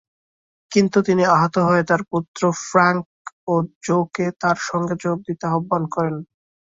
[0.71, 3.03] কিন্তু তিনি আহত হয়ে তাঁর পুত্র ফ্র্যাংক
[3.47, 3.53] ও
[3.85, 6.15] জো-কে তাঁর সঙ্গে যোগ দিতে আহ্বান করেন।